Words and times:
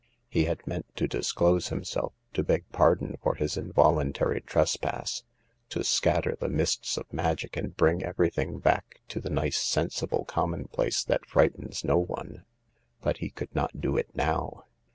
He 0.29 0.45
had 0.45 0.65
meant 0.65 0.87
to 0.95 1.07
disclose 1.07 1.67
himself, 1.67 2.13
to 2.33 2.41
beg 2.41 2.65
pardon 2.71 3.17
for 3.21 3.35
his 3.35 3.55
involuntary 3.55 4.41
trespass, 4.41 5.21
to 5.69 5.83
scatter 5.83 6.35
the 6.39 6.49
mists 6.49 6.97
of 6.97 7.13
magic 7.13 7.55
and 7.55 7.77
bring 7.77 8.01
everything 8.01 8.57
back 8.57 9.01
to 9.09 9.19
the 9.19 9.29
nice, 9.29 9.59
sensible, 9.59 10.25
commonplace 10.25 11.03
that 11.03 11.27
frightens 11.27 11.83
no 11.83 11.99
one— 11.99 12.45
but 13.03 13.17
he 13.17 13.29
could 13.29 13.53
not 13.53 13.79
do 13.79 13.95
it 13.95 14.09
now. 14.15 14.65